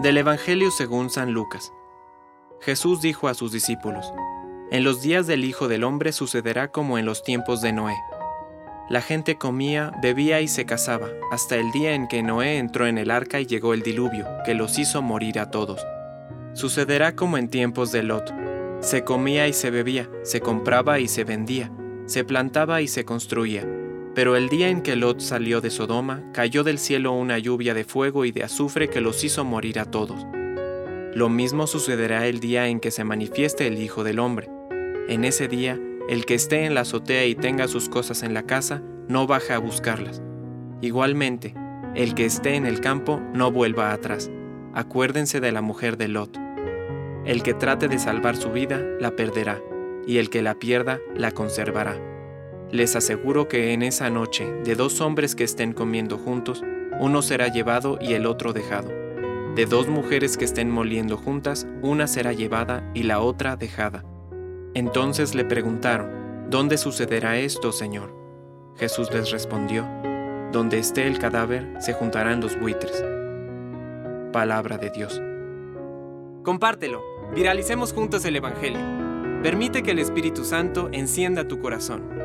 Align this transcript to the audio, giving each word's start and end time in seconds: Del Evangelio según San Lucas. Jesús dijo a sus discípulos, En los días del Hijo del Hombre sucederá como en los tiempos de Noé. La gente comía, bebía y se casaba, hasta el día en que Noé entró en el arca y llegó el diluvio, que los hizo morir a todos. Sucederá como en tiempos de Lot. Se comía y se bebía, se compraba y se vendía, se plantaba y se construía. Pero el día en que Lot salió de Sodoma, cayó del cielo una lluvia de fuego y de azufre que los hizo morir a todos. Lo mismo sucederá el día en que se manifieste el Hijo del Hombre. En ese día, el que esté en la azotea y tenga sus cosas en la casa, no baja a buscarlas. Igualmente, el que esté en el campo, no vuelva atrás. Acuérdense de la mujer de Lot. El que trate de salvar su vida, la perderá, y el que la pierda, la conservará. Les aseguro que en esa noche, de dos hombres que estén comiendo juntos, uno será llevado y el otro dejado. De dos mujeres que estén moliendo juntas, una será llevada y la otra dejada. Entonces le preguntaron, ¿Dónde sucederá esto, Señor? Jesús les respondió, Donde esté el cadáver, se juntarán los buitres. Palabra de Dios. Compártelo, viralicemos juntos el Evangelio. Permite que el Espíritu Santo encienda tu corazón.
Del 0.00 0.16
Evangelio 0.16 0.70
según 0.70 1.10
San 1.10 1.32
Lucas. 1.32 1.72
Jesús 2.60 3.02
dijo 3.02 3.28
a 3.28 3.34
sus 3.34 3.52
discípulos, 3.52 4.12
En 4.70 4.84
los 4.84 5.02
días 5.02 5.26
del 5.26 5.44
Hijo 5.44 5.68
del 5.68 5.84
Hombre 5.84 6.12
sucederá 6.12 6.72
como 6.72 6.98
en 6.98 7.04
los 7.04 7.22
tiempos 7.22 7.60
de 7.60 7.72
Noé. 7.72 7.94
La 8.88 9.02
gente 9.02 9.36
comía, 9.36 9.92
bebía 10.02 10.40
y 10.40 10.48
se 10.48 10.64
casaba, 10.64 11.08
hasta 11.30 11.56
el 11.56 11.70
día 11.72 11.94
en 11.94 12.08
que 12.08 12.22
Noé 12.22 12.56
entró 12.56 12.86
en 12.86 12.98
el 12.98 13.10
arca 13.10 13.38
y 13.38 13.46
llegó 13.46 13.74
el 13.74 13.82
diluvio, 13.82 14.26
que 14.44 14.54
los 14.54 14.78
hizo 14.78 15.02
morir 15.02 15.38
a 15.38 15.50
todos. 15.50 15.86
Sucederá 16.54 17.14
como 17.14 17.36
en 17.36 17.48
tiempos 17.48 17.92
de 17.92 18.02
Lot. 18.02 18.32
Se 18.80 19.04
comía 19.04 19.46
y 19.46 19.52
se 19.52 19.70
bebía, 19.70 20.08
se 20.22 20.40
compraba 20.40 20.98
y 21.00 21.06
se 21.06 21.24
vendía, 21.24 21.70
se 22.06 22.24
plantaba 22.24 22.80
y 22.80 22.88
se 22.88 23.04
construía. 23.04 23.64
Pero 24.14 24.36
el 24.36 24.48
día 24.48 24.68
en 24.68 24.82
que 24.82 24.96
Lot 24.96 25.20
salió 25.20 25.60
de 25.60 25.70
Sodoma, 25.70 26.22
cayó 26.32 26.64
del 26.64 26.78
cielo 26.78 27.12
una 27.12 27.38
lluvia 27.38 27.72
de 27.72 27.84
fuego 27.84 28.24
y 28.24 28.32
de 28.32 28.42
azufre 28.42 28.88
que 28.88 29.00
los 29.00 29.24
hizo 29.24 29.44
morir 29.44 29.78
a 29.78 29.86
todos. 29.86 30.26
Lo 31.14 31.28
mismo 31.28 31.66
sucederá 31.66 32.26
el 32.26 32.40
día 32.40 32.68
en 32.68 32.80
que 32.80 32.90
se 32.90 33.04
manifieste 33.04 33.66
el 33.66 33.78
Hijo 33.78 34.04
del 34.04 34.18
Hombre. 34.18 34.50
En 35.08 35.24
ese 35.24 35.48
día, 35.48 35.78
el 36.08 36.26
que 36.26 36.34
esté 36.34 36.64
en 36.64 36.74
la 36.74 36.82
azotea 36.82 37.24
y 37.26 37.34
tenga 37.34 37.68
sus 37.68 37.88
cosas 37.88 38.22
en 38.22 38.34
la 38.34 38.42
casa, 38.44 38.82
no 39.08 39.26
baja 39.26 39.56
a 39.56 39.58
buscarlas. 39.58 40.22
Igualmente, 40.80 41.54
el 41.94 42.14
que 42.14 42.24
esté 42.26 42.54
en 42.54 42.66
el 42.66 42.80
campo, 42.80 43.20
no 43.34 43.50
vuelva 43.50 43.92
atrás. 43.92 44.30
Acuérdense 44.74 45.40
de 45.40 45.52
la 45.52 45.62
mujer 45.62 45.96
de 45.96 46.08
Lot. 46.08 46.38
El 47.24 47.42
que 47.42 47.54
trate 47.54 47.88
de 47.88 47.98
salvar 47.98 48.36
su 48.36 48.50
vida, 48.50 48.80
la 49.00 49.14
perderá, 49.14 49.60
y 50.06 50.18
el 50.18 50.28
que 50.28 50.42
la 50.42 50.58
pierda, 50.58 50.98
la 51.14 51.30
conservará. 51.32 52.11
Les 52.72 52.96
aseguro 52.96 53.48
que 53.48 53.74
en 53.74 53.82
esa 53.82 54.08
noche, 54.08 54.50
de 54.64 54.74
dos 54.74 55.02
hombres 55.02 55.34
que 55.34 55.44
estén 55.44 55.74
comiendo 55.74 56.16
juntos, 56.16 56.64
uno 56.98 57.20
será 57.20 57.48
llevado 57.48 57.98
y 58.00 58.14
el 58.14 58.24
otro 58.24 58.54
dejado. 58.54 58.88
De 59.54 59.66
dos 59.66 59.88
mujeres 59.88 60.38
que 60.38 60.46
estén 60.46 60.70
moliendo 60.70 61.18
juntas, 61.18 61.66
una 61.82 62.06
será 62.06 62.32
llevada 62.32 62.90
y 62.94 63.02
la 63.02 63.20
otra 63.20 63.56
dejada. 63.56 64.06
Entonces 64.72 65.34
le 65.34 65.44
preguntaron, 65.44 66.48
¿Dónde 66.48 66.78
sucederá 66.78 67.36
esto, 67.36 67.72
Señor? 67.72 68.14
Jesús 68.78 69.12
les 69.12 69.30
respondió, 69.30 69.86
Donde 70.50 70.78
esté 70.78 71.06
el 71.06 71.18
cadáver, 71.18 71.74
se 71.78 71.92
juntarán 71.92 72.40
los 72.40 72.58
buitres. 72.58 73.04
Palabra 74.32 74.78
de 74.78 74.88
Dios. 74.88 75.20
Compártelo, 76.42 77.02
viralicemos 77.34 77.92
juntos 77.92 78.24
el 78.24 78.36
Evangelio. 78.36 78.80
Permite 79.42 79.82
que 79.82 79.90
el 79.90 79.98
Espíritu 79.98 80.42
Santo 80.42 80.88
encienda 80.92 81.46
tu 81.46 81.60
corazón. 81.60 82.21